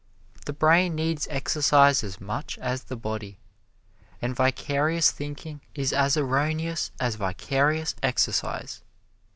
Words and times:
The 0.47 0.53
brain 0.53 0.95
needs 0.95 1.27
exercise 1.29 2.03
as 2.03 2.19
much 2.19 2.57
as 2.57 2.85
the 2.85 2.95
body, 2.95 3.37
and 4.19 4.35
vicarious 4.35 5.11
thinking 5.11 5.61
is 5.75 5.93
as 5.93 6.17
erroneous 6.17 6.89
as 6.99 7.17
vicarious 7.17 7.93
exercise. 8.01 8.81